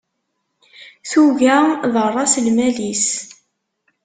Tuga 1.09 1.57
d 1.91 1.93
raṣ-lmal-is. 2.13 3.07